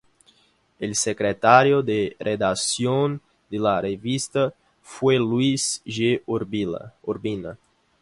El 0.79 0.95
secretario 0.95 1.83
de 1.83 2.15
redacción 2.19 3.21
de 3.51 3.59
la 3.59 3.79
revista 3.79 4.51
fue 4.81 5.19
Luis 5.19 5.83
G. 5.85 6.23
Urbina. 6.25 7.59